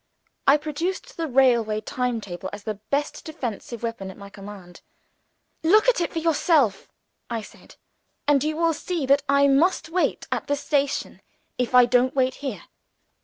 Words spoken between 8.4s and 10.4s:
you will see that I must wait